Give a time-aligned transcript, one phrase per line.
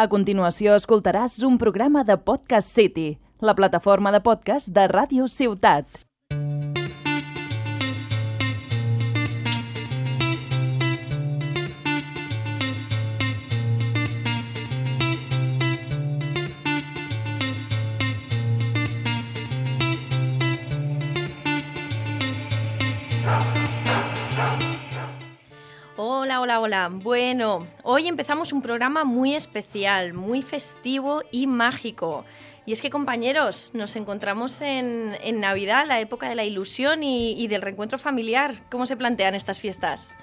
[0.00, 6.00] A continuació escoltaràs un programa de Podcast City, la plataforma de podcast de Ràdio Ciutat.
[26.70, 26.88] Hola.
[26.88, 32.24] Bueno, hoy empezamos un programa muy especial, muy festivo y mágico.
[32.64, 37.32] Y es que, compañeros, nos encontramos en, en Navidad, la época de la ilusión y,
[37.32, 38.52] y del reencuentro familiar.
[38.70, 40.14] ¿Cómo se plantean estas fiestas?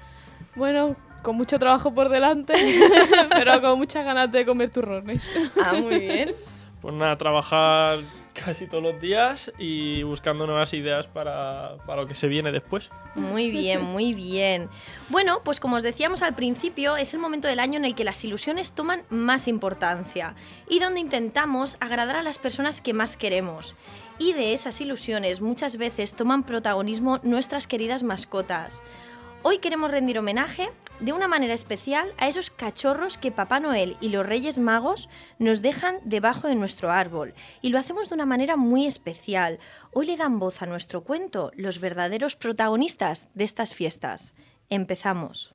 [0.56, 2.54] Bueno, con mucho trabajo por delante,
[3.30, 5.36] pero con muchas ganas de comer turrones.
[5.62, 6.34] Ah, muy bien.
[6.82, 8.00] Pues nada, trabajar
[8.46, 12.90] casi todos los días y buscando nuevas ideas para, para, lo que se viene después.
[13.16, 14.70] Muy bien, muy bien.
[15.10, 18.04] Bueno, pues como os decíamos al principio, es el momento del año en el que
[18.04, 20.36] las ilusiones toman más importancia
[20.70, 23.76] y donde intentamos agradar a las personas que más queremos.
[24.20, 28.82] Y de esas ilusiones muchas veces toman protagonismo nuestras queridas mascotas.
[29.44, 34.10] Hoy queremos rendir homenaje de una manera especial a esos cachorros que Papá Noel y
[34.10, 37.34] los Reyes Magos nos dejan debajo de nuestro árbol.
[37.62, 39.60] Y lo hacemos de una manera muy especial.
[39.94, 44.34] Hoy le dan voz a nuestro cuento los verdaderos protagonistas de estas fiestas.
[44.70, 45.54] Empezamos.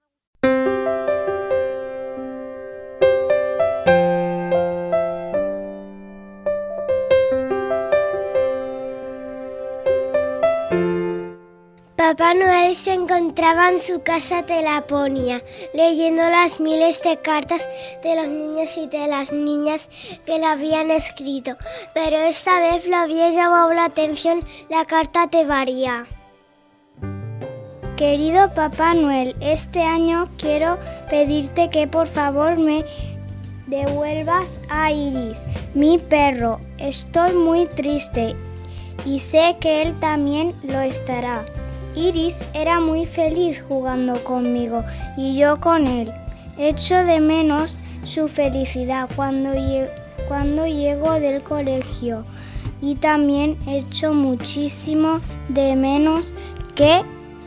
[12.02, 15.40] Papá Noel se encontraba en su casa de Laponia,
[15.72, 17.68] leyendo las miles de cartas
[18.02, 19.88] de los niños y de las niñas
[20.26, 21.56] que le habían escrito,
[21.94, 26.06] pero esta vez le había llamado la atención la carta de María.
[27.96, 32.84] Querido Papá Noel, este año quiero pedirte que por favor me
[33.68, 35.44] devuelvas a Iris,
[35.74, 36.58] mi perro.
[36.78, 38.34] Estoy muy triste
[39.06, 41.44] y sé que él también lo estará.
[41.94, 44.84] Iris era muy feliz jugando conmigo
[45.16, 46.12] y yo con él.
[46.58, 49.50] Echo de menos su felicidad cuando,
[50.28, 52.24] cuando llego del colegio
[52.80, 56.34] y también echo muchísimo de menos
[56.74, 57.02] que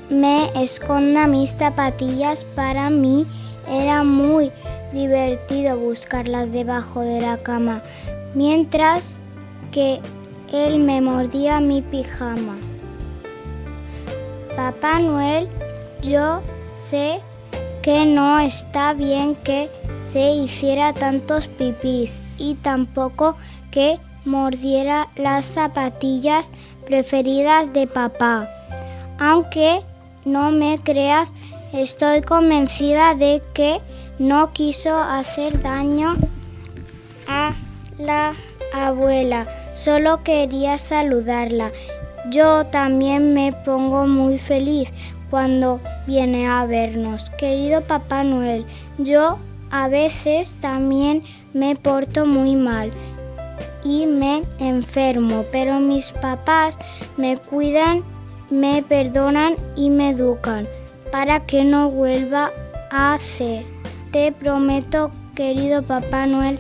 [0.10, 2.44] me esconda mis zapatillas.
[2.44, 3.26] Para mí
[3.70, 4.52] era muy
[4.94, 7.82] divertido buscarlas debajo de la cama,
[8.34, 9.20] mientras
[9.72, 10.00] que
[10.54, 12.56] él me mordía mi pijama.
[14.56, 15.50] Papá Noel,
[16.02, 16.42] yo
[16.74, 17.20] sé
[17.82, 19.70] que no está bien que
[20.06, 23.36] se hiciera tantos pipís y tampoco
[23.70, 26.52] que mordiera las zapatillas
[26.86, 28.50] preferidas de papá.
[29.20, 29.82] Aunque
[30.24, 31.34] no me creas,
[31.74, 33.82] estoy convencida de que
[34.20, 36.16] no quiso hacer daño
[37.28, 37.54] a
[38.00, 38.34] la
[38.74, 41.72] abuela, solo quería saludarla
[42.30, 44.90] yo también me pongo muy feliz
[45.30, 47.30] cuando viene a vernos.
[47.32, 48.66] Querido Papá Noel,
[48.98, 49.38] yo
[49.70, 52.92] a veces también me porto muy mal
[53.84, 56.78] y me enfermo, pero mis papás
[57.18, 58.04] me cuidan,
[58.50, 60.68] me perdonan y me educan
[61.12, 62.52] para que no vuelva
[62.90, 63.66] a hacer.
[64.12, 66.58] Te prometo, querido Papá Noel,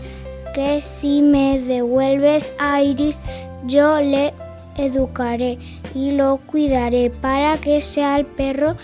[0.53, 3.20] que si me devuelves a Iris,
[3.66, 4.34] yo le
[4.78, 5.58] educaré
[5.94, 8.75] y lo cuidaré para que sea el perro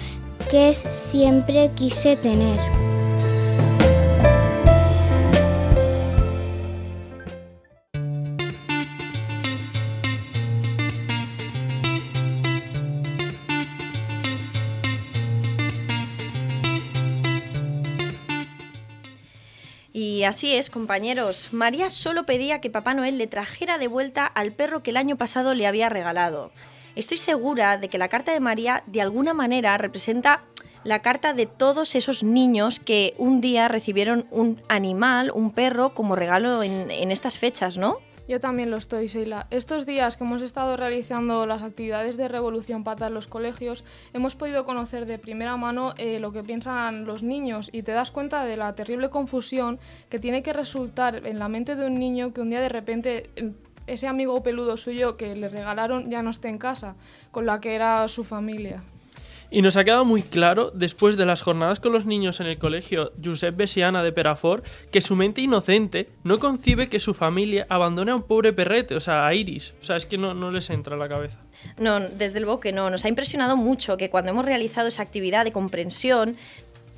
[0.49, 2.80] que siempre quise tener.
[20.21, 21.51] Y así es, compañeros.
[21.51, 25.17] María solo pedía que Papá Noel le trajera de vuelta al perro que el año
[25.17, 26.51] pasado le había regalado.
[26.95, 30.43] Estoy segura de que la carta de María de alguna manera representa
[30.83, 36.15] la carta de todos esos niños que un día recibieron un animal, un perro, como
[36.15, 37.97] regalo en, en estas fechas, ¿no?
[38.27, 39.47] Yo también lo estoy, Sheila.
[39.49, 43.83] Estos días que hemos estado realizando las actividades de Revolución Pata en los colegios,
[44.13, 48.11] hemos podido conocer de primera mano eh, lo que piensan los niños y te das
[48.11, 49.79] cuenta de la terrible confusión
[50.09, 53.29] que tiene que resultar en la mente de un niño que un día de repente
[53.87, 56.95] ese amigo peludo suyo que le regalaron ya no esté en casa,
[57.31, 58.83] con la que era su familia.
[59.53, 62.57] Y nos ha quedado muy claro, después de las jornadas con los niños en el
[62.57, 68.11] colegio Josep Bessiana de Perafort, que su mente inocente no concibe que su familia abandone
[68.11, 69.73] a un pobre perrete, o sea, a Iris.
[69.81, 71.37] O sea, es que no, no les entra a la cabeza.
[71.77, 72.89] No, desde luego que no.
[72.89, 76.37] Nos ha impresionado mucho que cuando hemos realizado esa actividad de comprensión,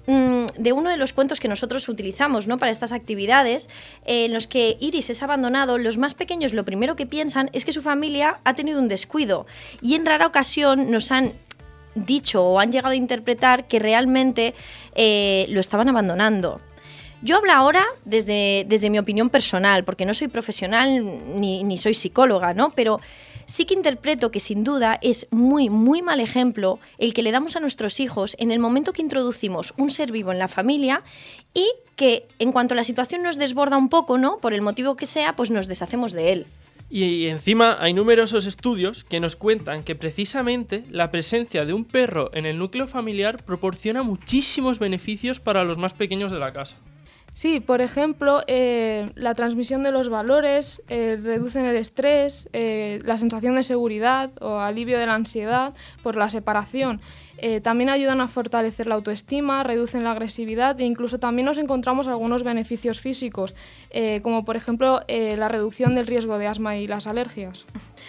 [0.05, 2.59] mm, de uno de los cuentos que nosotros utilizamos ¿no?
[2.59, 3.67] para estas actividades,
[4.05, 7.65] eh, en los que Iris es abandonado, los más pequeños lo primero que piensan es
[7.65, 9.47] que su familia ha tenido un descuido
[9.81, 11.33] y en rara ocasión nos han
[11.95, 14.53] dicho o han llegado a interpretar que realmente
[14.95, 16.61] eh, lo estaban abandonando.
[17.21, 21.93] Yo hablo ahora desde, desde mi opinión personal, porque no soy profesional ni, ni soy
[21.93, 22.71] psicóloga, ¿no?
[22.71, 22.99] Pero
[23.45, 27.55] sí que interpreto que sin duda es muy, muy mal ejemplo el que le damos
[27.55, 31.01] a nuestros hijos en el momento que introducimos un ser vivo en la familia
[31.53, 34.39] y que en cuanto la situación nos desborda un poco, ¿no?
[34.39, 36.47] Por el motivo que sea, pues nos deshacemos de él.
[36.95, 42.29] Y, encima hay numerosos estudios que nos cuentan que precisamente la presencia de un perro
[42.35, 46.77] en el núcleo familiar proporciona muchísimos beneficios para los más pequeños de la casa.
[47.35, 53.17] Sí, por ejemplo, eh, la transmisión de los valores, eh, reducen el estrés, eh, la
[53.17, 57.01] sensación de seguridad o alivio de la ansiedad por la separación.
[57.61, 62.41] También ayudan a fortalecer la autoestima, reducen la agresividad e incluso también nos encontramos algunos
[62.41, 63.53] beneficios físicos,
[64.21, 67.65] como por ejemplo la reducción del riesgo de asma y las alergias.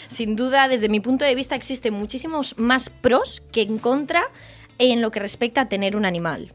[0.06, 4.22] Sin duda, desde mi punto de vista, existen muchísimos más pros que en contra
[4.78, 6.52] en lo que respecta a tener un animal.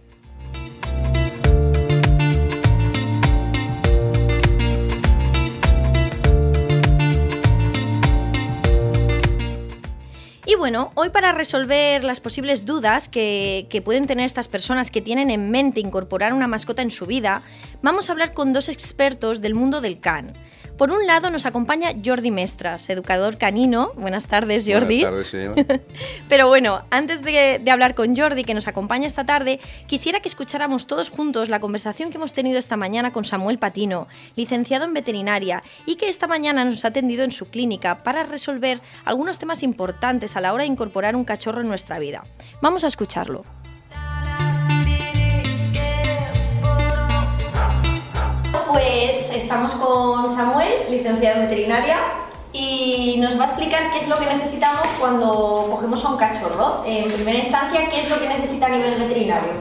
[10.50, 15.30] Y bueno, hoy para resolver las posibles dudas que, pueden tener estas personas que tienen
[15.30, 17.44] en mente incorporar una mascota en su vida,
[17.84, 20.34] vamos a hablar con dos expertos del mundo del can.
[20.80, 23.92] Por un lado nos acompaña Jordi Mestras, educador canino.
[23.98, 25.02] Buenas tardes, Jordi.
[25.02, 25.82] Buenas tardes, señora.
[26.30, 30.30] Pero bueno, antes de, de, hablar con Jordi, que nos acompaña esta tarde, quisiera que
[30.30, 34.94] escucháramos todos juntos la conversación que hemos tenido esta mañana con Samuel Patino, licenciado en
[34.94, 39.64] veterinaria, y que esta mañana nos ha atendido en su clínica para resolver algunos temas
[39.64, 42.24] importantes a la hora de incorporar un cachorro en nuestra vida.
[42.62, 43.44] Vamos a escucharlo.
[48.70, 51.98] Pues estamos con Samuel, licenciado en veterinaria,
[52.54, 56.84] y nos va a explicar qué es lo que necesitamos cuando cogemos a un cachorro.
[56.86, 59.54] En primera instancia, ¿qué es lo que necesita a nivel veterinario?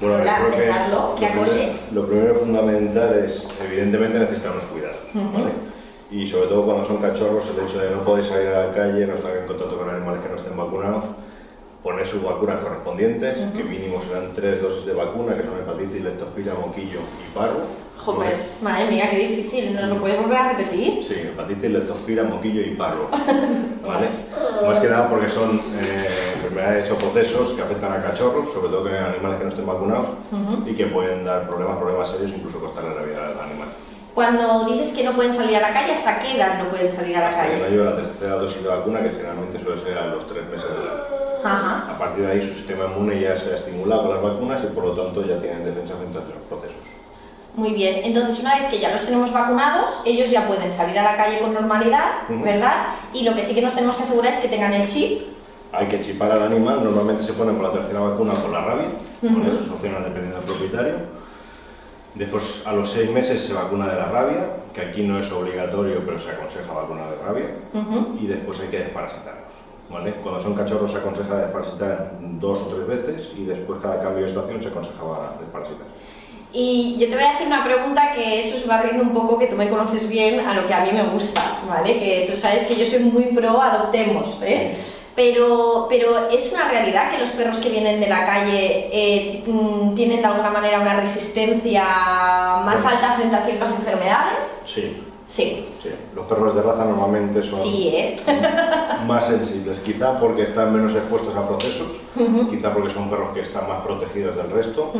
[0.00, 4.98] Bueno, que dejarlo, que lo, primero, lo primero fundamental es, evidentemente, necesitamos cuidado.
[5.14, 5.50] ¿vale?
[6.10, 9.06] Y sobre todo cuando son cachorros, el hecho de no poder salir a la calle,
[9.06, 11.04] no estar en contacto con animales que no estén vacunados,
[11.82, 16.54] poner sus vacunas correspondientes, que mínimo serán tres dosis de vacuna, que son hepatitis, leptospira,
[16.54, 17.60] moquillo y parvo.
[17.98, 19.74] Joder, madre mía, qué difícil.
[19.74, 21.04] ¿Nos lo puedes volver a repetir?
[21.04, 23.08] Sí, hepatitis, leptospira, moquillo y parvo.
[23.86, 24.08] ¿Vale?
[24.66, 28.84] Más que nada porque son eh, enfermedades o procesos que afectan a cachorros, sobre todo
[28.84, 30.08] que hay animales que no estén vacunados
[30.66, 33.68] y que pueden dar problemas, problemas serios, incluso costarle la vida al animal.
[34.14, 37.16] Cuando dices que no pueden salir a la calle, ¿hasta qué edad no pueden salir
[37.16, 37.76] a la Hasta que no calle?
[37.76, 40.74] lleva la tercera dosis de vacuna, que generalmente suele ser a los tres meses de
[40.84, 41.17] edad.
[41.44, 41.92] Ajá.
[41.94, 44.66] A partir de ahí su sistema inmune ya se ha estimulado con las vacunas y
[44.68, 46.76] por lo tanto ya tienen defensa frente a esos procesos.
[47.54, 51.02] Muy bien, entonces una vez que ya los tenemos vacunados, ellos ya pueden salir a
[51.02, 52.10] la calle con normalidad.
[52.28, 52.86] ¿verdad?
[53.12, 55.22] Y lo que sí que nos tenemos que asegurar es que tengan el chip.
[55.72, 58.86] Hay que chipar al animal, normalmente se pone por la tercera vacuna por la rabia,
[59.22, 59.34] Ujú.
[59.34, 60.94] con eso es opcional dependiendo del propietario.
[62.14, 66.00] Después, a los seis meses se vacuna de la rabia, que aquí no es obligatorio,
[66.06, 67.50] pero se aconseja vacunar de rabia.
[67.74, 68.18] Ujú.
[68.20, 69.47] Y después hay que desparasitarlos.
[69.90, 70.12] ¿Vale?
[70.22, 74.30] Cuando son cachorros se aconseja desparasitar dos o tres veces y después cada cambio de
[74.30, 75.86] estación se aconsejaba desparasitar.
[76.52, 79.38] Y yo te voy a hacer una pregunta que eso se va riendo un poco,
[79.38, 81.98] que tú me conoces bien, a lo que a mí me gusta, ¿vale?
[81.98, 84.76] Que tú sabes que yo soy muy pro adoptemos, ¿eh?
[85.14, 89.94] Pero, pero es una realidad que los perros que vienen de la calle eh, mm,
[89.94, 91.82] tienen de alguna manera una resistencia
[92.64, 94.62] más alta frente a ciertas enfermedades.
[94.66, 95.67] Sí, Sí, sí.
[96.18, 98.16] Los perros de raza normalmente son sí, ¿eh?
[99.06, 101.86] más sensibles, quizá porque están menos expuestos a procesos,
[102.50, 104.92] quizá porque son perros que están más protegidos del resto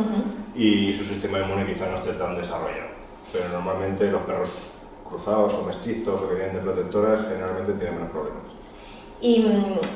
[0.55, 2.91] y su sistema inmune quizá no esté tan desarrollado.
[3.33, 4.49] Pero normalmente los perros
[5.09, 8.58] cruzados o mestizos o que vienen de protectoras generalmente tienen menos problemas.
[9.21, 9.45] Y,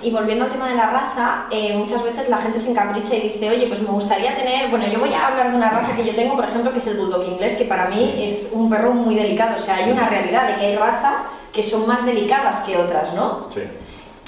[0.01, 3.29] y volviendo al tema de la raza, eh, muchas veces la gente se encapricha y
[3.29, 6.05] dice, oye, pues me gustaría tener, bueno, yo voy a hablar de una raza que
[6.05, 8.91] yo tengo, por ejemplo, que es el bulldog inglés, que para mí es un perro
[8.91, 12.61] muy delicado, o sea, hay una realidad de que hay razas que son más delicadas
[12.65, 13.47] que otras, ¿no?
[13.53, 13.61] Sí.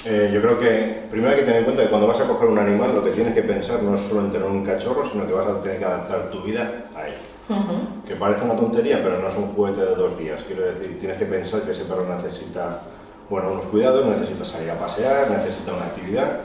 [0.06, 2.48] Eh, yo creo que primero hay que tener en cuenta que cuando vas a coger
[2.48, 5.26] un animal lo que tienes que pensar no es solo en tener un cachorro, sino
[5.26, 7.14] que vas a tener que adaptar tu vida a él.
[7.48, 8.06] Ujú.
[8.06, 10.42] Que parece una tontería, pero no es un juguete de dos días.
[10.46, 12.82] Quiero decir, tienes que pensar que ese perro necesita
[13.28, 16.40] bueno, unos cuidados, necesita salir a pasear, necesita una actividad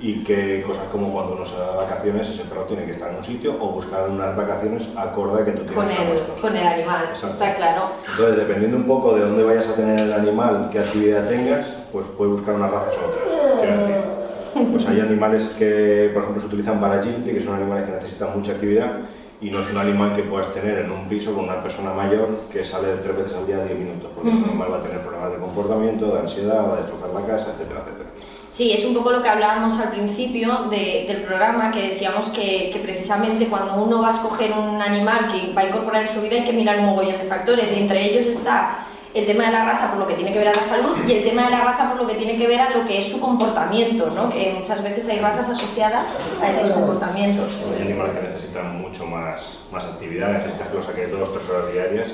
[0.00, 3.16] y que cosas como cuando uno se da vacaciones, ese perro tiene que estar en
[3.18, 6.66] un sitio o buscar unas vacaciones acorde a que tú tienes Con, el, con el
[6.66, 7.28] animal, Exacto.
[7.28, 7.90] está claro.
[8.10, 12.06] Entonces, dependiendo un poco de dónde vayas a tener el animal, qué actividad tengas, pues
[12.16, 14.72] puedes buscar unas razas u otras.
[14.72, 18.30] Pues hay animales que, por ejemplo, se utilizan para agility, que son animales que necesitan
[18.36, 18.90] mucha actividad
[19.40, 22.28] y no es un animal que puedas tener en un piso con una persona mayor
[22.52, 25.32] que sale tres veces al día 10 minutos, porque ese animal va a tener problemas
[25.32, 28.10] de comportamiento, de ansiedad, va a destrozar la casa, etcétera, etcétera.
[28.50, 32.70] Sí, es un poco lo que hablábamos al principio de- del programa, que decíamos que,
[32.72, 36.20] que precisamente cuando uno va a escoger un animal que va a incorporar en su
[36.20, 39.52] vida hay que mirar un mogollón de factores, y entre ellos está el tema de
[39.52, 41.50] la raza por lo que tiene que ver a la salud y el tema de
[41.50, 44.30] la raza por lo que tiene que ver a lo que es su comportamiento, ¿no?
[44.30, 46.06] que muchas veces hay razas asociadas
[46.40, 47.48] a estos comportamientos.
[47.76, 51.48] Hay animales que necesitan mucho más, más actividad, necesitas que los saques dos o tres
[51.50, 52.08] horas diarias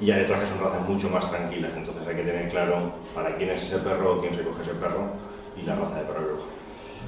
[0.00, 3.36] y hay otras que son razas mucho más tranquilas, entonces hay que tener claro para
[3.36, 5.12] quién es ese perro, quién se coge ese perro
[5.56, 6.59] y la raza de perro que coge.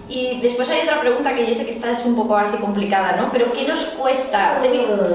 [0.09, 3.16] Y después hay otra pregunta que yo sé que esta es un poco así complicada,
[3.16, 3.30] ¿no?
[3.32, 4.61] Pero ¿qué nos cuesta?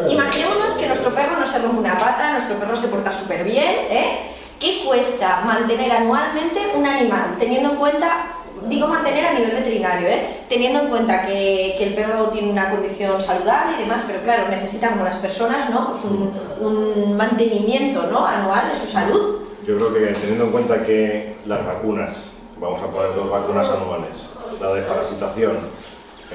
[0.10, 3.76] Imaginémonos que nuestro perro no se rompe una pata, nuestro perro se porta súper bien,
[3.90, 4.20] ¿eh?
[4.60, 7.36] ¿Qué cuesta mantener anualmente un animal?
[7.38, 8.28] Teniendo en cuenta,
[8.64, 10.38] digo mantener a nivel veterinario, ¿eh?
[10.50, 14.48] Teniendo en cuenta que, que el perro tiene una condición saludable y demás, pero claro,
[14.48, 15.92] necesita como las personas, ¿no?
[15.92, 18.26] Pues un, un mantenimiento, ¿no?
[18.26, 19.42] Anual de su salud.
[19.68, 22.16] Yo creo que teniendo en cuenta que las vacunas,
[22.60, 24.18] vamos a poner dos vacunas anuales,
[24.60, 25.58] la de parasitación,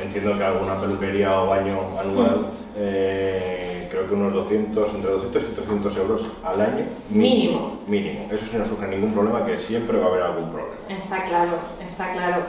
[0.01, 5.55] entiendo que alguna peluquería o baño anual, eh, creo que unos 200, entre 200 y
[5.55, 6.85] 300 euros al año.
[7.11, 7.79] Mínimo.
[7.87, 8.27] Mínimo.
[8.31, 10.75] Eso sí no surge ningún problema, que siempre va a haber algún problema.
[10.89, 11.53] Está claro,
[11.85, 12.43] está claro.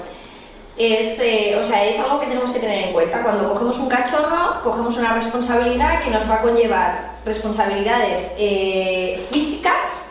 [0.75, 3.21] Es, eh, o sea, es algo que tenemos que tener en cuenta.
[3.21, 9.42] Cuando cogemos un cachorro, cogemos una responsabilidad que nos va a conllevar responsabilidades eh, físicas,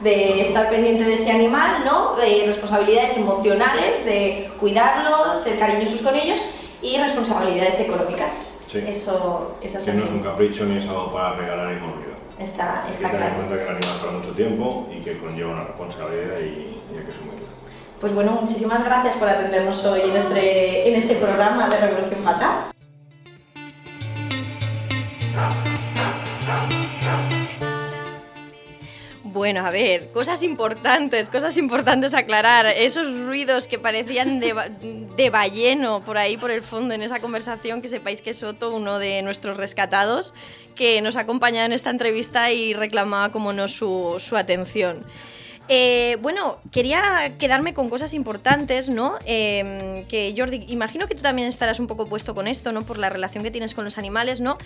[0.02, 2.20] de estar pendiente de ese animal, ¿no?
[2.20, 6.38] Eh, responsabilidades emocionales, de cuidarlos, ser cariñosos con ellos,
[6.80, 8.48] y responsabilidades económicas.
[8.70, 8.78] Sí.
[8.88, 10.12] Eso, eso es Que no es así.
[10.14, 12.12] un capricho ni es algo para regalar y no olvidar.
[12.38, 15.18] Está, Hay que está tener en cuenta que el animal para mucho tiempo y que
[15.18, 17.48] conlleva una responsabilidad y, y hay que asumirla.
[18.00, 22.71] Pues bueno, muchísimas gracias por atendernos hoy en este, en este programa de Revolución Fatal.
[29.32, 32.66] Bueno, a ver, cosas importantes, cosas importantes aclarar.
[32.66, 34.54] Esos ruidos que parecían de,
[35.16, 38.98] de balleno por ahí, por el fondo, en esa conversación, que sepáis que Soto, uno
[38.98, 40.34] de nuestros rescatados,
[40.74, 45.06] que nos ha acompañado en esta entrevista y reclamaba, como no, su, su atención.
[45.68, 49.14] Eh, bueno, quería quedarme con cosas importantes, ¿no?
[49.24, 52.82] Eh, que Jordi, imagino que tú también estarás un poco puesto con esto, ¿no?
[52.82, 54.58] Por la relación que tienes con los animales, ¿no?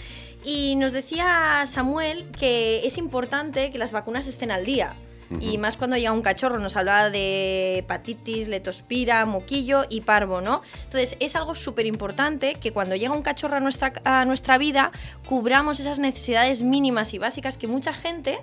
[0.45, 4.97] Y nos decía Samuel que es importante que las vacunas estén al día.
[5.41, 10.63] Y más cuando llega un cachorro, nos hablaba de hepatitis, letospira, moquillo y parvo, ¿no?
[10.85, 14.93] Entonces es algo súper importante que cuando llega un cachorro a nuestra, a nuestra vida,
[15.29, 18.39] cubramos esas necesidades mínimas y básicas que mucha gente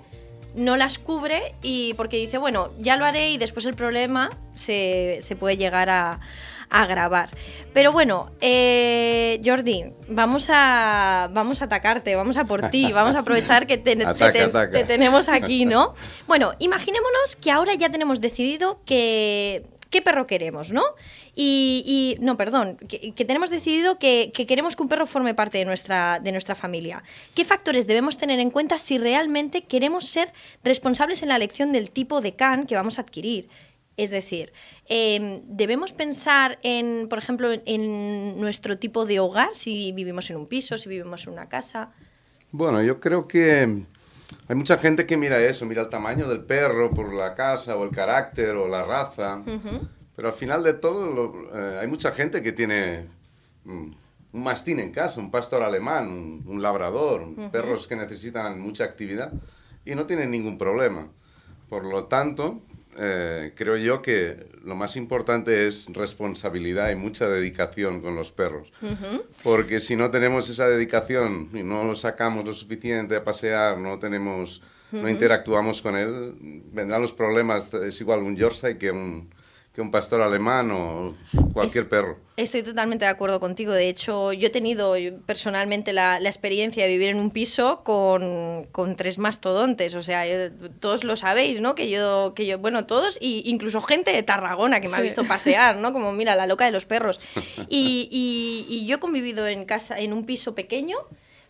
[0.54, 5.18] no las cubre y porque dice, bueno, ya lo haré y después el problema se,
[5.20, 6.20] se puede llegar a,
[6.70, 7.28] a agravar.
[7.72, 13.20] Pero bueno, eh, Jordi, vamos a, vamos a atacarte, vamos a por ti, vamos a
[13.20, 14.72] aprovechar que te, te- Ataca, te- ataca.
[14.72, 15.94] te tenemos aquí, ¿no?
[16.26, 20.82] Bueno, imaginémonos que ahora ya tenemos decidido que, qué perro queremos, ¿no?
[21.34, 25.64] Y, no, perdón, que, tenemos decidido que, que queremos que un perro forme parte de
[25.64, 27.02] nuestra, de nuestra familia.
[27.34, 31.90] ¿Qué factores debemos tener en cuenta si realmente queremos ser responsables en la elección del
[31.90, 33.48] tipo de can que vamos a adquirir?
[33.96, 34.52] Es decir,
[34.88, 40.46] eh, debemos pensar en, por ejemplo, en nuestro tipo de hogar, si vivimos en un
[40.46, 41.92] piso, si vivimos en una casa.
[42.50, 43.84] Bueno, yo creo que
[44.48, 47.84] hay mucha gente que mira eso, mira el tamaño del perro por la casa o
[47.84, 49.42] el carácter o la raza.
[50.16, 53.06] Pero al final de todo, lo- eh, hay mucha gente que tiene
[53.64, 53.90] mm,
[54.32, 59.32] un mastín en casa, un pastor alemán, un, un labrador, perros que necesitan mucha actividad
[59.84, 61.08] y no tienen ningún problema.
[61.68, 62.60] Por lo tanto,
[62.98, 68.72] eh, creo yo que lo más importante es responsabilidad y mucha dedicación con los perros.
[69.42, 73.98] Porque si no tenemos esa dedicación y no lo sacamos lo suficiente a pasear, no
[73.98, 77.72] tenemos, no interactuamos con él, vendrán los problemas.
[77.74, 79.30] Es igual un Yorkshire que un,
[79.74, 81.16] que un pastor alemán o
[81.52, 82.16] cualquier Es- perro.
[82.36, 83.72] Estoy totalmente de acuerdo contigo.
[83.72, 84.94] De hecho, yo he tenido
[85.26, 89.94] personalmente la, la experiencia de vivir en un piso con, con tres mastodontes.
[89.94, 91.74] O sea, yo- todos lo sabéis, ¿no?
[91.74, 95.24] Que yo, que yo, bueno, todos, y incluso gente de Tarragona que me ha visto
[95.24, 95.92] pasear, ¿no?
[95.92, 97.20] Como, mira, la loca de los perros.
[97.68, 100.98] Y, y- y yo he convivido en casa, en un piso pequeño,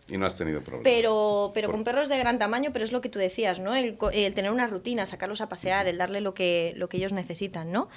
[0.09, 0.85] Y no has tenido problemas.
[0.85, 3.75] pero, pero Por- con perros de gran tamaño, pero es lo que tú decías, ¿no?
[3.75, 7.13] El, el tener una rutina, sacarlos a pasear, el darle lo que, lo que ellos
[7.13, 7.89] necesitan, ¿no?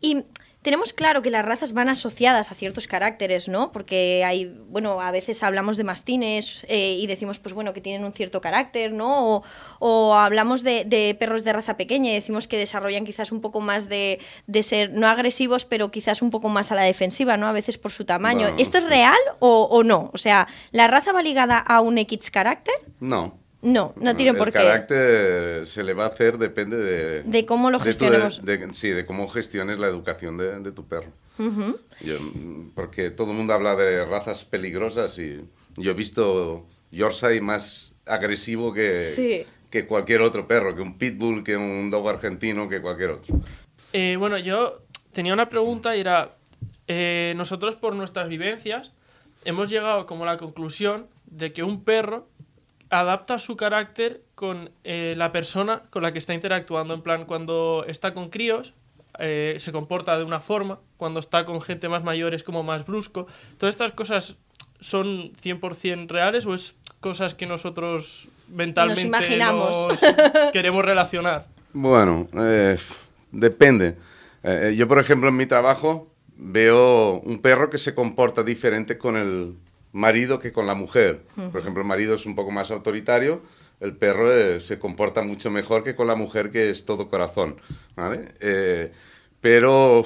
[0.00, 0.24] Y
[0.62, 3.72] tenemos claro que las razas van asociadas a ciertos caracteres, ¿no?
[3.72, 8.04] Porque hay, bueno, a veces hablamos de mastines eh, y decimos, pues bueno, que tienen
[8.04, 9.36] un cierto carácter, ¿no?
[9.36, 9.42] O,
[9.80, 13.60] o hablamos de, de, perros de raza pequeña y decimos que desarrollan quizás un poco
[13.60, 17.48] más de, de, ser, no agresivos, pero quizás un poco más a la defensiva, ¿no?
[17.48, 18.42] A veces por su tamaño.
[18.42, 20.10] Bueno, ¿Esto es real o, o no?
[20.14, 22.74] O sea, ¿la raza va ligada a un X carácter?
[23.00, 23.41] No.
[23.62, 24.58] No, no tiene el por qué.
[24.58, 27.22] El carácter se le va a hacer, depende de...
[27.22, 28.44] De cómo lo de tu- gestionemos.
[28.44, 31.12] de- de- sí, de cómo gestiones la educación de, de tu perro.
[32.00, 32.18] Yo,
[32.74, 35.40] porque todo el mundo habla de razas peligrosas y
[35.76, 39.46] yo he visto Yorkshire más agresivo que, Sí.
[39.70, 43.40] que cualquier otro perro, que un pitbull, que un dog argentino, que cualquier otro.
[43.92, 46.36] Eh, bueno, yo tenía una pregunta y era,
[46.88, 48.90] eh, nosotros por nuestras vivencias
[49.44, 52.28] hemos llegado como a la conclusión de que un perro
[52.92, 56.92] adapta su carácter con eh, la persona con la que está interactuando.
[56.94, 58.74] En plan, cuando está con críos,
[59.18, 62.84] eh, se comporta de una forma, cuando está con gente más mayor es como más
[62.84, 63.26] brusco.
[63.56, 64.36] Todas estas cosas
[64.80, 69.88] son 100% reales o es cosas que nosotros mentalmente imaginamos.
[69.88, 70.00] nos
[70.52, 71.46] queremos relacionar.
[71.72, 72.76] Bueno, eh,
[73.30, 73.96] depende.
[74.42, 79.16] Eh, yo, por ejemplo, en mi trabajo veo un perro que se comporta diferente con
[79.16, 79.56] el
[79.92, 81.22] marido que con la mujer.
[81.52, 83.42] Por ejemplo, el marido es un poco más autoritario,
[83.80, 87.56] el perro eh, se comporta mucho mejor que con la mujer que es todo corazón.
[87.96, 88.32] ¿vale?
[88.40, 88.92] Eh,
[89.40, 90.04] pero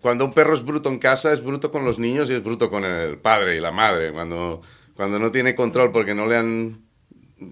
[0.00, 2.70] cuando un perro es bruto en casa, es bruto con los niños y es bruto
[2.70, 4.12] con el padre y la madre.
[4.12, 4.60] Cuando,
[4.94, 6.80] cuando no tiene control porque no le han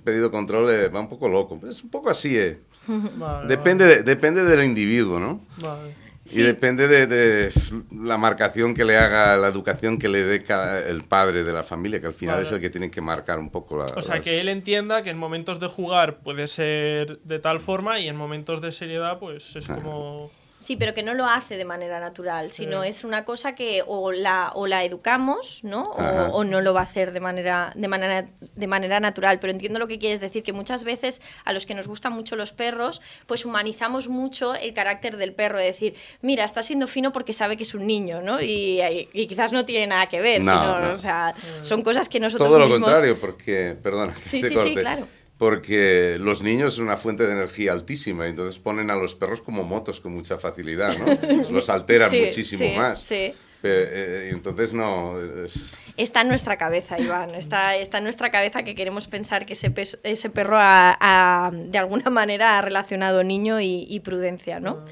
[0.05, 1.59] pedido control, eh, va un poco loco.
[1.69, 2.61] Es un poco así, eh.
[3.17, 5.41] Vale, Depende, de- depende del individuo, ¿no?
[5.63, 5.95] vale.
[6.25, 6.41] Sí.
[6.41, 7.53] Y depende de, de
[7.91, 10.45] la marcación que le haga, la educación que le dé
[10.89, 12.47] el padre de la familia, que al final Vale.
[12.47, 13.87] es el que tiene que marcar un poco la...
[13.97, 17.59] O sea, las- que él entienda que en momentos de jugar puede ser de tal
[17.59, 20.31] forma y en momentos de seriedad, pues es como.
[20.63, 22.89] Sí, pero que no lo hace de manera natural, sino Sí.
[22.91, 25.83] es una cosa que o la, o la educamos, ¿no?
[25.83, 29.41] O, no lo va a hacer de manera, de, manera, de manera natural.
[29.41, 32.37] Pero entiendo lo que quieres decir, que muchas veces a los que nos gustan mucho
[32.37, 35.59] los perros, pues humanizamos mucho el carácter del perro.
[35.59, 38.41] De decir, mira, está siendo fino porque sabe que es un niño, ¿no?
[38.41, 38.81] Y,
[39.13, 40.95] y quizás no tiene nada que ver, No, sino, no.
[40.95, 42.89] o sea, son cosas que nosotros Todo lo mismos...
[42.89, 45.09] contrario, porque, perdona, Sí, sí, sí, claro.
[45.43, 49.41] Porque los niños es una fuente de energía altísima, y entonces ponen a los perros
[49.43, 51.07] como motos con mucha facilidad, ¿no?
[51.51, 53.03] Los alteran Sí, muchísimo sí, más.
[53.03, 53.35] sí.
[53.65, 55.21] Eh, y entonces no...
[55.45, 57.35] es- Está en nuestra cabeza, Iván.
[57.35, 61.51] Está, está en nuestra cabeza que queremos pensar que ese, pes- ese perro ha- ha,
[61.53, 64.85] de alguna manera ha relacionado niño y, y prudencia, ¿no?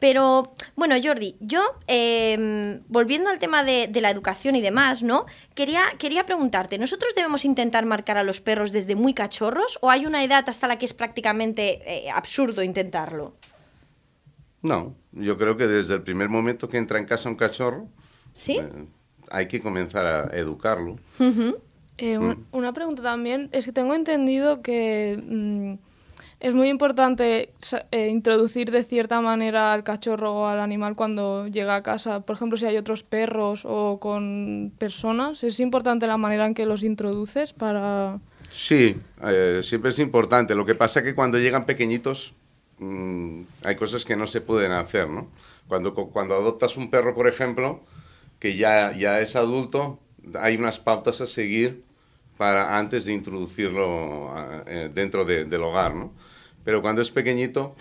[0.00, 5.26] Pero, bueno, Jordi, yo, eh, volviendo al tema de, de la educación y demás, ¿no?
[5.54, 10.06] Quería, quería preguntarte, ¿nosotros debemos intentar marcar a los perros desde muy cachorros o hay
[10.06, 13.36] una edad hasta la que es prácticamente eh, absurdo intentarlo?
[14.62, 17.86] No, yo creo que desde el primer momento que entra en casa un cachorro,
[18.32, 18.58] ¿Sí?
[18.58, 18.86] eh,
[19.30, 20.96] hay que comenzar a educarlo.
[21.98, 25.74] Eh, un- Una pregunta también, es que tengo entendido que mm,
[26.40, 27.52] es muy importante
[27.92, 32.20] eh, introducir de cierta manera al cachorro o al animal cuando llega a casa.
[32.22, 36.64] Por ejemplo, si hay otros perros o con personas, es importante la manera en que
[36.66, 38.18] los introduces para...
[38.50, 40.54] Sí, eh, siempre es importante.
[40.54, 42.32] Lo que pasa es que cuando llegan pequeñitos
[42.78, 45.28] mm, hay cosas que no se pueden hacer, ¿no?
[45.68, 47.80] Cuando, cuando adoptas un perro, por ejemplo,
[48.40, 50.00] que ya, ya es adulto,
[50.40, 51.84] hay unas pautas a seguir
[52.38, 54.32] para antes de introducirlo
[54.66, 56.12] eh, dentro de- del hogar, ¿no?
[56.64, 57.74] Pero cuando es pequeñito...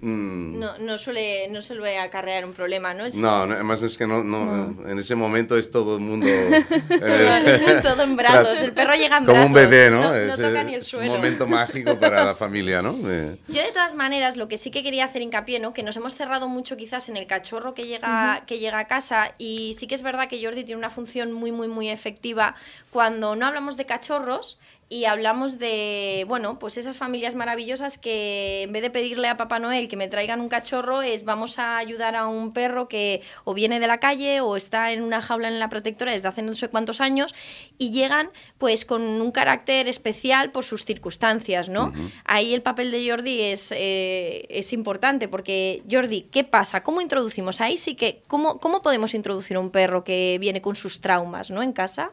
[0.00, 3.04] mm, No, no, suele, no suele acarrear un problema, ¿no?
[3.06, 6.26] Es- no, no, además es que no, no, en ese momento es todo el mundo...
[7.82, 8.60] Todo en brazos.
[8.60, 9.70] El perro llega en Como un brazos.
[9.70, 10.02] bebé, ¿no?
[10.02, 11.10] No, no es, toca ni el es suelo.
[11.12, 12.96] un momento mágico para la familia, ¿no?
[13.10, 15.72] Eh, Yo de todas maneras lo que sí que quería hacer hincapié, ¿no?
[15.72, 19.34] Que nos hemos cerrado mucho quizás en el cachorro que llega, que llega a casa
[19.38, 22.54] y sí que es verdad que Jordi tiene una función muy, muy, muy efectiva
[22.90, 24.58] cuando no hablamos de cachorros
[24.90, 29.47] y hablamos de, bueno, pues esas familias maravillosas que en vez de pedirle a Papá
[29.58, 33.54] Noel que me traigan un cachorro es vamos a ayudar a un perro que o
[33.54, 36.54] viene de la calle o está en una jaula en la protectora desde hace no
[36.54, 37.34] sé cuántos años
[37.78, 41.92] y llegan pues con un carácter especial por sus circunstancias, ¿no?
[42.24, 46.82] Ahí el papel de Jordi es, eh, es importante porque, Jordi, ¿qué pasa?
[46.82, 47.60] ¿Cómo introducimos?
[47.60, 51.50] Ahí sí que, ¿cómo, ¿cómo podemos introducir a un perro que viene con sus traumas,
[51.50, 51.62] ¿no?
[51.62, 52.10] En casa.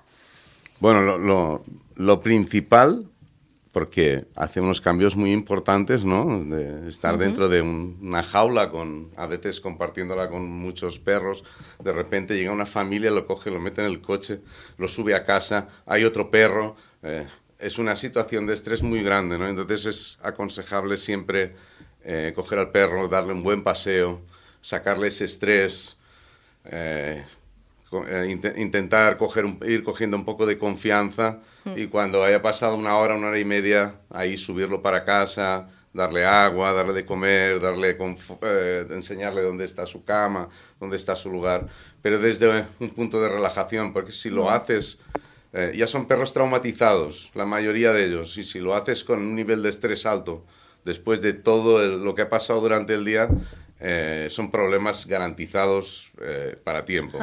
[0.80, 1.64] Bueno, lo, lo-
[1.96, 3.08] lo principal,
[3.86, 6.46] porque hace unos cambios muy importantes, ¿no?
[6.46, 11.44] De estar dentro de un- una jaula, con, a veces compartiéndola con muchos perros,
[11.84, 14.40] de repente llega una familia, lo coge, lo mete en el coche,
[14.78, 17.26] lo sube a casa, hay otro perro, eh,
[17.60, 19.46] es una situación de estrés muy grande, ¿no?
[19.46, 21.54] Entonces es aconsejable siempre
[22.06, 24.22] eh, coger al perro, darle un buen paseo,
[24.62, 25.98] sacarle ese estrés,
[26.64, 27.26] eh,
[28.58, 31.40] intentar coger un- ir cogiendo un poco de confianza
[31.76, 36.26] y cuando haya pasado una hora, una hora y media, ahí subirlo para casa, darle
[36.26, 37.98] agua, darle de comer, darle
[38.42, 41.68] eh, enseñarle dónde está su cama, dónde está su lugar,
[42.02, 45.00] pero desde un punto de relajación, porque si lo haces,
[45.54, 49.36] eh, ya son perros traumatizados, la mayoría de ellos, y si lo haces con un
[49.36, 50.46] nivel de estrés alto,
[50.84, 53.30] después de todo el- lo que ha pasado durante el día,
[53.80, 57.18] eh, son problemas garantizados eh, para tiempo.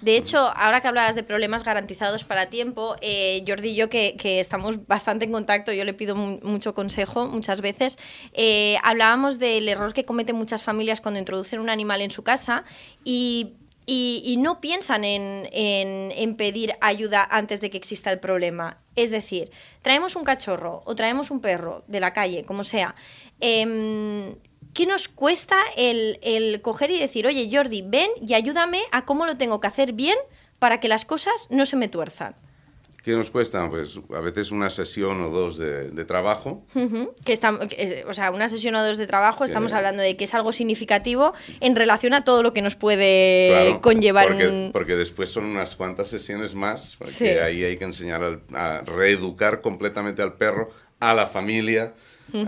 [0.00, 4.16] De hecho, ahora que hablabas de problemas garantizados para tiempo, eh, Jordi y yo, que,
[4.16, 7.98] que estamos bastante en contacto, yo le pido mu- mucho consejo muchas veces,
[8.32, 12.64] eh, hablábamos del error que cometen muchas familias cuando introducen un animal en su casa
[13.04, 13.54] y,
[13.86, 18.78] y- y no piensan en, en- en pedir ayuda antes de que exista el problema.
[18.94, 19.50] Es decir,
[19.82, 22.94] traemos un cachorro o traemos un perro de la calle, como sea.
[23.40, 24.36] em,
[24.74, 29.26] ¿Qué nos cuesta el, el coger y decir, oye Jordi, ven y ayúdame a cómo
[29.26, 30.16] lo tengo que hacer bien
[30.58, 32.36] para que las cosas no se me tuerzan?
[33.02, 33.66] ¿Qué nos cuesta?
[33.70, 36.66] Pues a veces una sesión o dos de, de trabajo.
[36.74, 39.76] Ujú, Que estamos, que o sea, una sesión o dos de trabajo, estamos Sí.
[39.78, 43.80] hablando de que es algo significativo en relación a todo lo que nos puede Claro,
[43.80, 44.70] conllevar porque, un...
[44.74, 47.26] porque después son unas cuantas sesiones más, porque Sí.
[47.26, 50.68] ahí hay que enseñar al- a reeducar completamente al perro,
[51.00, 51.94] a la familia.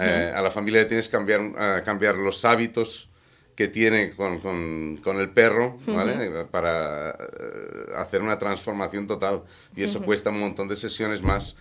[0.01, 3.09] Eh, a la familia le tienes que cambiar, eh, cambiar los hábitos
[3.55, 6.45] que tiene con, con- con el perro, ¿vale?
[6.51, 7.15] Para eh,
[7.97, 9.43] hacer una transformación total.
[9.77, 11.55] Y eso cuesta un montón de sesiones más.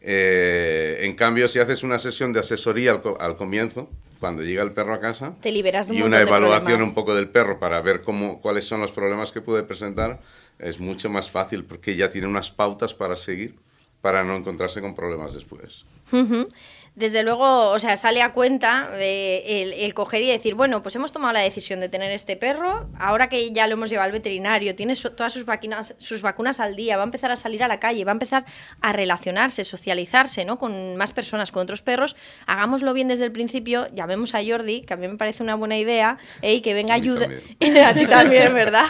[0.00, 4.72] Eh, en cambio, si haces una sesión de asesoría al, al comienzo, cuando llega el
[4.72, 7.80] perro a casa, Te liberas de un y una evaluación un poco del perro para
[7.82, 10.20] ver cómo, cuáles son los problemas que puede presentar,
[10.58, 13.56] es mucho más fácil porque ya tiene unas pautas para seguir
[14.00, 15.84] para no encontrarse con problemas después.
[16.12, 16.48] Ujú.
[16.96, 20.96] Desde luego, o sea, sale a cuenta eh, el, el coger y decir, bueno, pues
[20.96, 24.12] hemos tomado la decisión de tener este perro, ahora que ya lo hemos llevado al
[24.12, 27.62] veterinario, tiene su- todas sus vacunas, sus vacunas al día, va a empezar a salir
[27.62, 28.46] a la calle, va a empezar
[28.80, 30.58] a relacionarse, socializarse, ¿no?
[30.58, 34.94] Con más personas, con otros perros, hagámoslo bien desde el principio, llamemos a Jordi, que
[34.94, 36.54] a mí me parece una buena idea, ¿eh?
[36.54, 37.28] y que venga a ayudar...
[37.84, 38.86] a ti también, ¿verdad?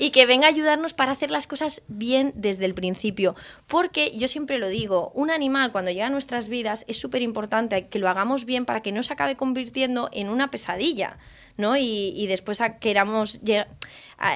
[0.00, 3.36] Y que venga a ayudarnos para hacer las cosas bien desde el principio.
[3.68, 7.43] Porque yo siempre lo digo, un animal cuando llega a nuestras vidas es súper importante
[7.88, 11.18] que lo hagamos bien para que no se acabe convirtiendo en una pesadilla.
[11.56, 11.76] ¿no?
[11.76, 13.40] Y, después queramos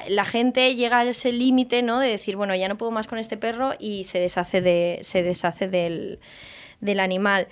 [0.07, 1.99] la gente llega a ese límite ¿no?
[1.99, 5.23] de decir bueno ya no puedo más con este perro y se deshace de se
[5.23, 6.19] deshace del,
[6.79, 7.47] del animal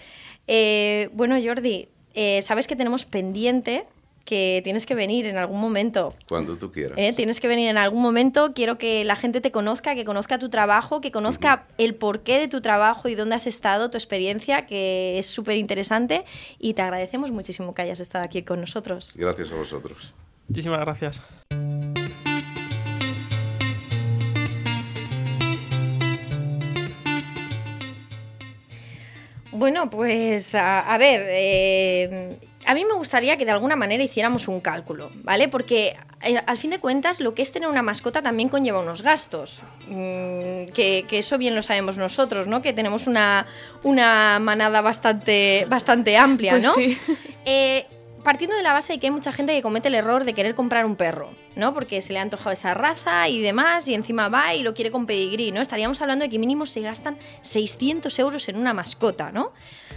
[0.48, 3.86] Eh, bueno Jordi eh, sabes que tenemos pendiente
[4.28, 6.98] que tienes que venir en algún momento Cuando tú quieras.
[6.98, 7.14] ¿eh?
[7.16, 8.54] Tienes que venir en algún momento.
[8.54, 12.50] Quiero que la gente te conozca, que conozca tu trabajo, que conozca el porqué de
[12.50, 16.26] tu trabajo y dónde has estado, tu experiencia, que es súper interesante.
[16.60, 19.14] Y te agradecemos muchísimo que hayas estado aquí con nosotros.
[19.16, 20.14] Gracias a vosotros.
[20.50, 21.22] Muchísimas gracias.
[29.52, 32.37] Bueno, pues a, a ver, eh,
[32.68, 35.48] a mí me gustaría que de alguna manera hiciéramos un cálculo, ¿vale?
[35.48, 39.02] Porque eh, al fin de cuentas lo que es tener una mascota también conlleva unos
[39.02, 42.62] gastos, mm, que, que eso bien lo sabemos nosotros, ¿no?
[42.62, 43.48] Que tenemos una,
[43.84, 46.74] una manada bastante, bastante amplia, Pues ¿no?
[46.74, 46.98] sí.
[47.46, 47.88] Eh,
[48.28, 50.54] partiendo de la base de que hay mucha gente que comete el error de querer
[50.54, 51.74] comprar un perro, ¿no?
[51.74, 54.92] Porque se le ha antojado esa raza y demás, y encima va y lo quiere
[54.92, 55.62] con pedigrí, ¿no?
[55.62, 59.54] Estaríamos hablando de que mínimo se gastan 600 euros en una mascota, ¿no?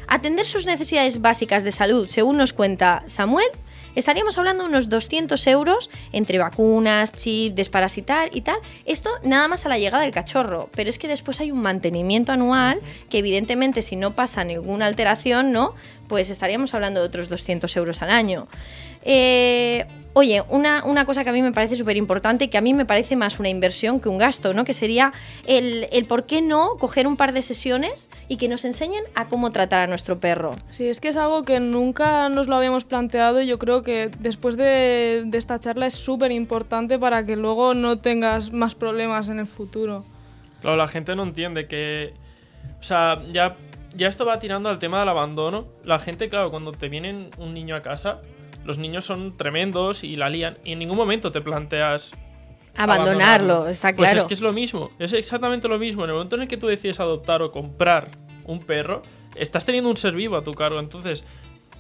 [0.07, 3.49] Atender sus necesidades básicas de salud, según nos cuenta Samuel,
[3.95, 8.59] estaríamos hablando de unos 200 euros entre vacunas, chip, desparasitar y tal.
[8.85, 12.33] Esto nada más a la llegada del cachorro, pero es que después hay un mantenimiento
[12.33, 15.75] anual que evidentemente si no pasa ninguna alteración, ¿no?
[16.09, 18.49] Pues estaríamos hablando de otros 200 euros al año.
[19.03, 22.61] Eh, oye, una, una cosa que a mí me parece súper importante y que a
[22.61, 24.65] mí me parece más una inversión que un gasto, ¿no?
[24.65, 25.13] Que sería
[25.47, 29.29] el, el por qué no coger un par de sesiones y que nos enseñen a
[29.29, 30.55] cómo tratar a nuestro perro.
[30.71, 34.11] Sí, es que es algo que nunca nos lo habíamos planteado y yo creo que
[34.19, 39.29] después de, de esta charla es súper importante para que luego no tengas más problemas
[39.29, 40.05] en el futuro.
[40.61, 42.13] Claro, la gente no entiende que.
[42.81, 43.57] O sea, ya,
[43.95, 45.67] ya esto va tirando al tema del abandono.
[45.85, 48.21] La gente, claro, cuando te viene un niño a casa,
[48.65, 50.59] los niños son tremendos y la lían.
[50.65, 52.13] Y en ningún momento te planteas.
[52.77, 54.23] Abandonarlo, está Pues claro.
[54.23, 56.05] es que es lo mismo, es exactamente lo mismo.
[56.05, 58.09] En el momento en el que tú decides adoptar o comprar
[58.45, 59.03] un perro,
[59.35, 60.79] estás teniendo un ser vivo a tu cargo.
[60.79, 61.25] Entonces,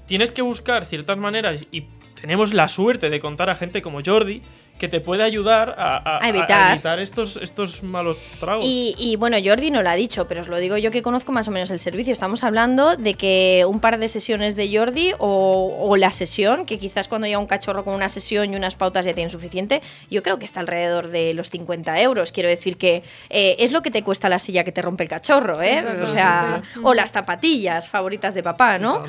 [0.07, 1.85] tienes que buscar ciertas maneras y
[2.21, 4.43] tenemos la suerte de contar a gente como Jordi
[4.81, 6.59] que te puede ayudar a, a- A evitar.
[6.59, 8.65] a evitar estos, estos malos tragos.
[8.67, 11.31] Y, y, bueno, Jordi no lo ha dicho, pero os lo digo yo que conozco
[11.33, 12.13] más o menos el servicio.
[12.13, 16.79] Estamos hablando de que un par de sesiones de Jordi o, o la sesión, que
[16.79, 20.23] quizás cuando llega un cachorro con una sesión y unas pautas ya tienen suficiente, yo
[20.23, 22.33] creo que está alrededor de los 50 euros.
[22.33, 25.11] Quiero decir que eh, es lo que te cuesta la silla que te rompe el
[25.11, 25.85] cachorro, ¿eh?
[26.03, 29.05] O sea, o las zapatillas favoritas de papá, ¿no?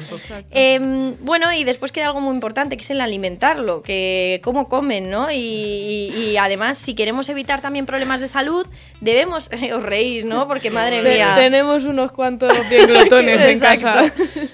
[0.51, 5.10] Em, bueno, y después queda algo muy importante, que es el alimentarlo, que cómo comen,
[5.10, 5.31] ¿no?
[5.31, 8.65] Y, y- y además, si queremos evitar también problemas de salud,
[9.00, 10.47] debemos, os reís, ¿no?
[10.47, 11.34] Porque madre mía.
[11.38, 14.04] tenemos unos cuantos bien glotones en casa.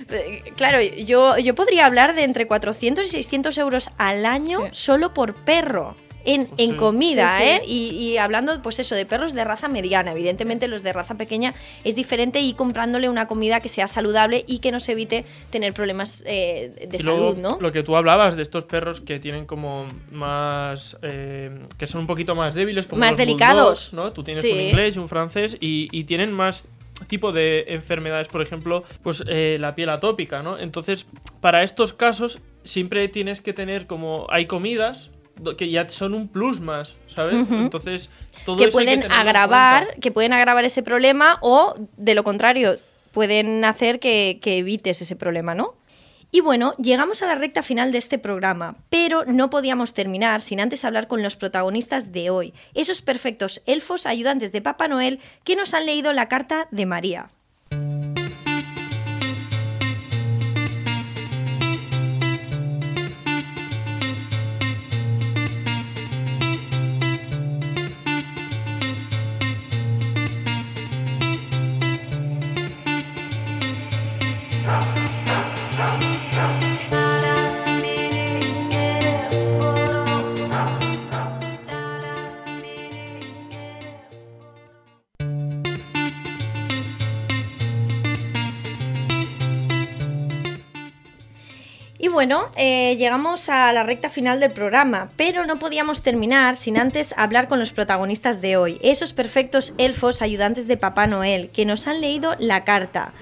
[0.10, 5.14] Eh, Claro, yo, yo podría hablar de entre 400 y 600 euros al año solo
[5.14, 5.96] por perro.
[6.28, 6.76] En, en Sí.
[6.76, 7.50] comida, Sí, sí.
[7.50, 7.62] ¿eh?
[7.66, 10.12] Y, y hablando, pues eso, de perros de raza mediana.
[10.12, 14.60] Evidentemente, los de raza pequeña es diferente y comprándole una comida que sea saludable y
[14.60, 17.58] que nos evite tener problemas eh, de Y luego, salud, ¿no?
[17.62, 20.98] Lo que tú hablabas de estos perros que tienen como más.
[21.02, 23.92] eh, que son un poquito más débiles, como Más los delicados.
[23.92, 24.12] bulldogs, ¿no?
[24.14, 24.52] Tú tienes Sí.
[24.52, 26.66] un inglés y un francés y, y tienen más
[27.08, 30.58] tipo de enfermedades, por ejemplo, pues eh, la piel atópica, ¿no?
[30.58, 31.06] Entonces,
[31.42, 34.26] para estos casos, siempre tienes que tener como.
[34.30, 35.12] Hay comidas
[35.58, 37.46] que ya son un plus más, ¿sabes?
[37.50, 38.10] Entonces,
[38.46, 42.16] todo que eso hay pueden tenerlo en agravar, que pueden agravar ese problema o de
[42.16, 42.78] lo contrario,
[43.12, 45.76] pueden hacer que, que evites ese problema, ¿no?
[46.30, 50.60] Y bueno, llegamos a la recta final de este programa, pero no podíamos terminar sin
[50.60, 55.56] antes hablar con los protagonistas de hoy, esos perfectos elfos ayudantes de Papá Noel que
[55.56, 57.30] nos han leído la carta de María.
[92.18, 97.14] Bueno, eh, llegamos a la recta final del programa, pero no podíamos terminar sin antes
[97.16, 101.86] hablar con los protagonistas de hoy, esos perfectos elfos ayudantes de Papá Noel, que nos
[101.86, 103.14] han leído la carta.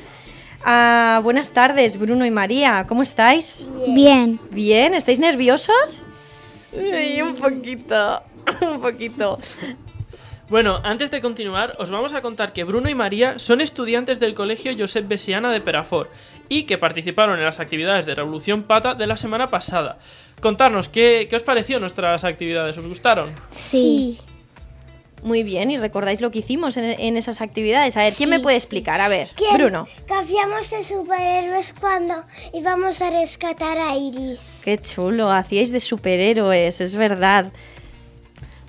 [0.64, 3.70] Ah, buenas tardes, Bruno y María, ¿cómo estáis?
[3.90, 4.40] Bien.
[4.52, 4.94] ¿Bien?
[4.94, 6.08] ¿Estáis nerviosos?
[6.72, 8.24] Un poquito,
[8.62, 9.40] un poquito.
[10.48, 14.36] Bueno, antes de continuar, os vamos a contar que Bruno y María son estudiantes del
[14.36, 16.12] colegio Josep Besiana de Perafort
[16.50, 19.98] y que participaron en las actividades de Revolución Pata de la semana pasada.
[20.42, 22.78] Contarnos, ¿qué, qué os pareció nuestras actividades?
[22.78, 23.30] ¿Os gustaron?
[23.52, 24.20] Sí.
[25.24, 27.98] Muy bien, ¿y recordáis lo que hicimos en, en esas actividades?
[27.98, 29.02] A ver, ¿quién me puede explicar?
[29.02, 29.58] A ver, ¿Quién?
[29.58, 29.88] Bruno.
[30.08, 34.62] De superhéroes cuando íbamos a rescatar a Iris.
[34.64, 37.52] Qué chulo, hacíais de superhéroes, es verdad.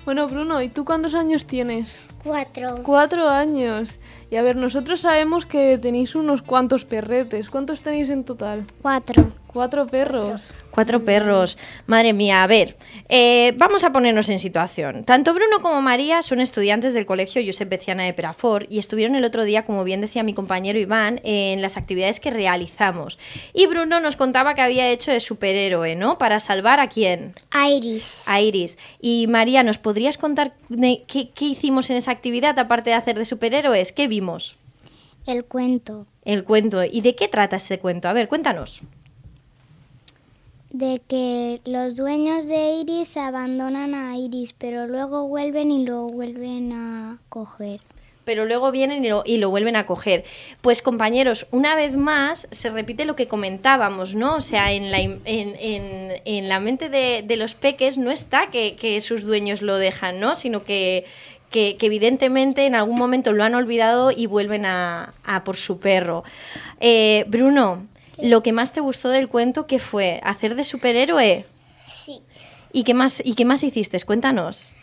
[0.03, 1.99] Bueno, Bruno, ¿y tú cuántos años tienes?
[2.27, 2.83] Cuatro.
[2.83, 3.99] Cuatro años.
[4.29, 7.49] Y a ver, nosotros sabemos que tenéis unos cuantos perretes.
[7.49, 8.65] ¿Cuántos tenéis en total?
[8.81, 9.31] Cuatro.
[9.47, 10.41] Cuatro perros.
[10.71, 11.57] Cuatro perros.
[11.87, 12.77] Madre mía, a ver,
[13.09, 15.03] eh, vamos a ponernos en situación.
[15.05, 19.23] Tanto Bruno como María son estudiantes del colegio Josep Beciana de Perafort y estuvieron el
[19.23, 23.17] otro día, como bien decía mi compañero Iván, en las actividades que realizamos.
[23.53, 26.17] Y Bruno nos contaba que había hecho de superhéroe, ¿no?
[26.17, 27.33] Para salvar a quién?
[27.49, 28.23] A Iris.
[28.27, 28.77] A Iris.
[29.01, 33.17] Y María, ¿nos podrías contar de qué, qué hicimos en esa actividad aparte de hacer
[33.17, 33.91] de superhéroes?
[33.93, 34.57] ¿Qué vimos?
[35.25, 36.83] El cuento El cuento.
[36.83, 38.07] ¿Y de qué trata ese cuento?
[38.07, 38.81] A ver, cuéntanos.
[40.71, 46.71] De que los dueños de Iris abandonan a Iris, pero luego vuelven y lo vuelven
[46.73, 47.79] a coger.
[48.25, 50.25] pero luego vienen y lo, y lo vuelven a coger.
[50.59, 54.35] Pues compañeros, una vez más se repite lo que comentábamos, ¿no?
[54.35, 58.47] O sea, en la, en, en- en la mente de, de los peques no está
[58.47, 60.35] que, que sus dueños lo dejan, ¿no?
[60.35, 61.05] Sino que,
[61.51, 65.79] que, que evidentemente en algún momento lo han olvidado y vuelven a, a por su
[65.79, 66.25] perro.
[66.81, 70.19] Eh, Bruno, lo que más te gustó del cuento, ¿qué fue?
[70.23, 71.45] ¿Hacer de superhéroe?
[71.87, 72.21] Sí.
[72.71, 73.99] ¿Y qué más, y qué más hiciste?
[74.01, 74.73] Cuéntanos.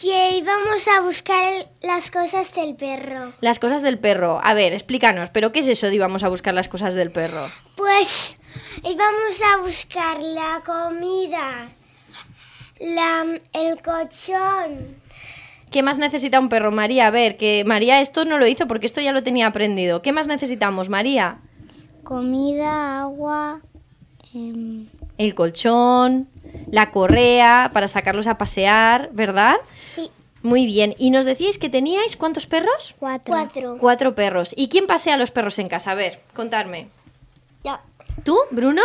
[0.00, 3.32] Que íbamos a buscar las cosas del perro.
[3.40, 4.40] Las cosas del perro.
[4.42, 7.48] A ver, explícanos, ¿pero qué es eso de íbamos a buscar las cosas del perro?
[7.76, 8.36] Pues
[8.82, 11.68] íbamos a buscar la comida,
[12.80, 15.00] la, el colchón.
[15.70, 17.06] ¿Qué más necesita un perro, María?
[17.06, 20.02] A ver, que María esto no lo hizo porque esto ya lo tenía aprendido.
[20.02, 21.38] ¿Qué más necesitamos, María?
[22.04, 23.60] Comida, agua,
[24.34, 24.86] em,
[25.18, 26.28] El colchón,
[26.70, 29.56] la correa para sacarlos a pasear, ¿verdad?
[29.94, 30.10] Sí,
[30.42, 30.94] Muy bien.
[30.98, 32.94] ¿Y nos decíais que teníais cuántos perros?
[32.98, 33.32] cuatro.
[33.34, 33.76] cuatro.
[33.80, 34.52] Cuatro perros.
[34.54, 35.92] ¿Y quién pasea a los perros en casa?
[35.92, 36.88] A ver, contarme.
[37.64, 37.80] Ya.
[38.24, 38.82] ¿Tú, Bruno?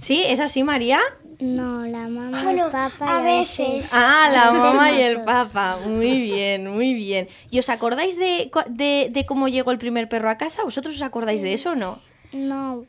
[0.00, 0.22] ¿Sí?
[0.26, 0.98] ¿Es así, María?
[1.40, 3.90] No, la mamá, Bueno, el papá a y veces.
[3.92, 5.78] Ah, la mamá y el papá.
[5.86, 7.28] Muy bien, muy bien.
[7.50, 10.62] ¿Y os acordáis de, de, de cómo llegó el primer perro a casa?
[10.62, 11.98] ¿Vosotros os acordáis de eso o no?
[12.32, 12.84] No,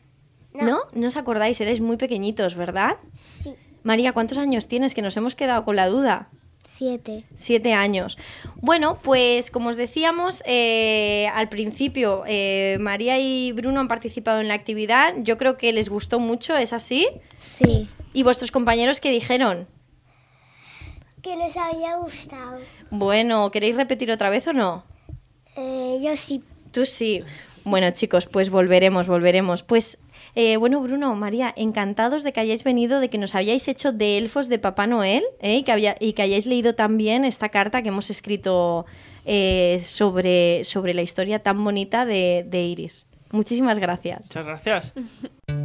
[0.53, 0.79] ¿No?
[0.93, 2.95] No os acordáis, erais muy pequeñitos, ¿verdad?
[3.13, 3.53] Sí.
[3.83, 4.93] María, ¿cuántos años tienes?
[4.95, 6.29] Que nos hemos quedado con la duda.
[6.63, 7.23] siete.
[7.35, 8.17] Siete años.
[8.55, 14.47] Bueno, pues como os decíamos, eh, al principio eh, María y Bruno han participado en
[14.47, 15.13] la actividad.
[15.17, 17.07] Yo creo que les gustó mucho, ¿es así?
[17.37, 17.87] Sí.
[18.15, 19.67] ¿Y vuestros compañeros qué dijeron?
[21.21, 22.59] Que nos había gustado.
[22.89, 24.83] Bueno, ¿queréis repetir otra vez o no?
[25.57, 26.41] Eh, yo sí.
[26.71, 27.23] Tú sí.
[27.63, 29.63] Bueno, chicos, pues volveremos, volveremos.
[29.63, 29.97] Pues,
[30.35, 34.17] eh, bueno, Bruno, María, encantados de que hayáis venido, de que nos hayáis hecho de
[34.17, 35.57] elfos de Papá Noel ¿eh?
[35.57, 38.85] y, que había- y que hayáis leído también esta carta que hemos escrito
[39.25, 43.07] eh, sobre, sobre la historia tan bonita de, de Iris.
[43.31, 44.25] Muchísimas gracias.
[44.25, 44.93] Muchas gracias.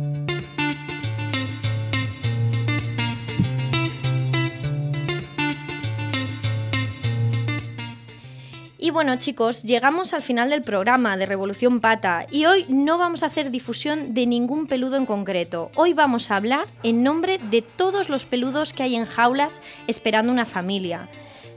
[8.82, 13.22] Y bueno, chicos, llegamos al final del programa de Revolución Pata y hoy no vamos
[13.22, 15.70] a hacer difusión de ningún peludo en concreto.
[15.74, 20.32] Hoy vamos a hablar en nombre de todos los peludos que hay en jaulas esperando
[20.32, 21.10] una familia.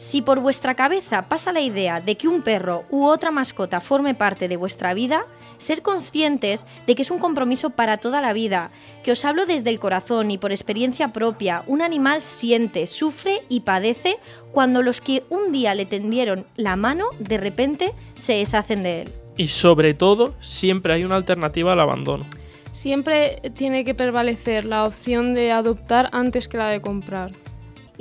[0.03, 4.13] Si por vuestra cabeza pasa la idea de que un perro u otra mascota forme
[4.13, 5.25] parte de vuestra vida,
[5.59, 8.69] ser conscientes de que es un compromiso para toda la vida,
[9.01, 13.61] que os hablo desde el corazón y por experiencia propia, un animal siente, sufre y
[13.61, 14.17] padece
[14.51, 19.13] cuando los que un día le tendieron la mano de repente se deshacen de él.
[19.37, 22.25] Y sobre todo, siempre hay una alternativa al abandono.
[22.73, 27.31] Siempre tiene que prevalecer la opción de adoptar antes que la de comprar.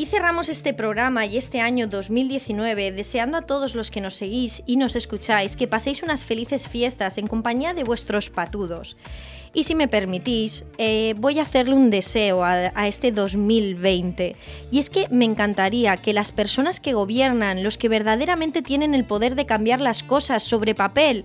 [0.03, 4.65] Y cerramos este programa y este año 2019 deseando a todos los que nos seguís
[4.67, 8.97] y nos escucháis que paséis unas felices fiestas en compañía de vuestros patudos.
[9.55, 14.35] Y si me permitís, eh, voy a hacerle un deseo a, a este 2020.
[14.73, 19.05] Y es que me encantaría que las personas que gobiernan, los que verdaderamente tienen el
[19.05, 21.25] poder de cambiar las cosas sobre papel,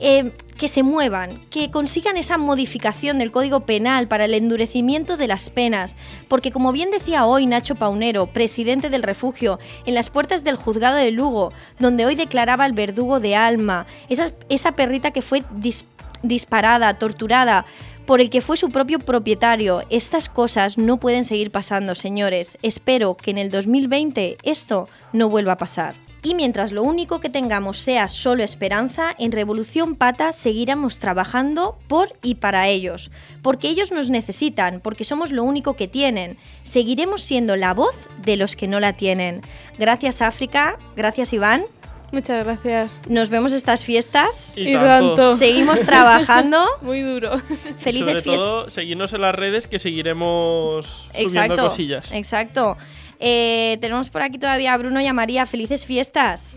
[0.00, 5.26] eh, que se muevan, que consigan esa modificación del Código Penal para el endurecimiento de
[5.26, 5.96] las penas,
[6.28, 10.96] porque como bien decía hoy Nacho Paunero, presidente del refugio, en las puertas del juzgado
[10.96, 15.84] de Lugo, donde hoy declaraba el verdugo de Alma, esa, perrita que fue dis-
[16.22, 17.66] disparada, torturada,
[18.06, 19.82] por el que fue su propio propietario.
[19.90, 22.56] Estas cosas no pueden seguir pasando, señores.
[22.62, 26.05] Espero que en el 2020 esto no vuelva a pasar.
[26.26, 32.08] Y mientras lo único que tengamos sea solo esperanza, en Revolución Pata seguiremos trabajando por
[32.20, 33.12] y para ellos,
[33.42, 36.36] porque ellos nos necesitan, porque somos lo único que tienen.
[36.62, 39.42] Seguiremos siendo la voz de los que no la tienen.
[39.78, 41.66] Gracias África, gracias Iván.
[42.10, 42.92] Muchas gracias.
[43.08, 44.50] Nos vemos estas fiestas.
[44.56, 45.14] Y, Y tanto.
[45.14, 45.36] tanto.
[45.38, 46.66] Seguimos trabajando.
[46.82, 47.38] Muy duro.
[47.78, 48.36] Felices Sobre fiestas.
[48.36, 51.62] todo, seguirnos en las redes que seguiremos subiendo Exacto.
[51.62, 52.10] cosillas.
[52.10, 52.76] Exacto.
[53.18, 55.46] Eh, tenemos por aquí todavía a Bruno y a María.
[55.46, 56.54] Felices fiestas.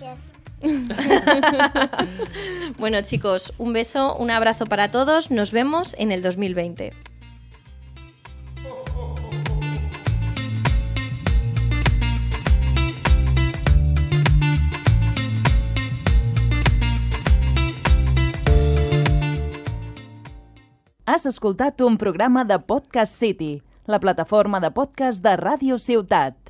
[0.00, 0.28] Gracias.
[2.78, 5.30] Bueno, chicos, un beso, un abrazo para todos.
[5.30, 6.92] Nos vemos en el 2020.
[21.10, 26.47] Has escoltat un programa de Podcast City, la plataforma de podcast de Ràdio Ciutat.